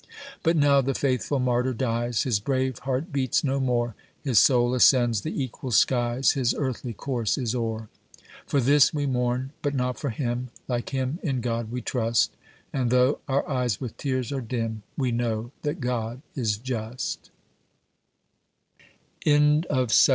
But 0.41 0.57
now 0.57 0.81
the 0.81 0.95
faithful 0.95 1.37
martyr 1.37 1.75
dies, 1.75 2.23
His 2.23 2.39
brave 2.39 2.79
heart 2.79 3.11
beats 3.13 3.43
no 3.43 3.59
more, 3.59 3.93
His 4.23 4.39
soul 4.39 4.73
ascends 4.73 5.21
the 5.21 5.43
equal 5.43 5.69
skies, 5.69 6.31
His 6.31 6.55
earthly 6.57 6.93
course 6.93 7.37
is 7.37 7.53
o'er. 7.53 7.87
For 8.47 8.59
this 8.59 8.91
we 8.95 9.05
mourn, 9.05 9.51
but 9.61 9.75
not 9.75 9.99
for 9.99 10.09
him,— 10.09 10.49
Like 10.67 10.89
him 10.89 11.19
in 11.21 11.39
God 11.39 11.71
we 11.71 11.81
trust; 11.83 12.35
And 12.73 12.89
though 12.89 13.19
our 13.27 13.47
eyes 13.47 13.79
with 13.79 13.95
tears 13.97 14.31
are 14.31 14.41
dim, 14.41 14.81
We 14.97 15.11
know 15.11 15.51
that 15.61 15.79
God 15.79 16.23
is 16.33 16.57
just. 16.57 17.29